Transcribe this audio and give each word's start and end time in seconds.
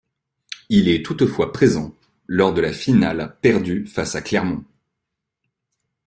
Il 0.69 0.89
est 0.89 1.05
toutefois 1.05 1.53
présent 1.53 1.95
lors 2.25 2.53
de 2.55 2.59
la 2.61 2.73
finale 2.73 3.37
perdue 3.39 3.85
face 3.85 4.15
à 4.15 4.23
Clermont. 4.23 4.65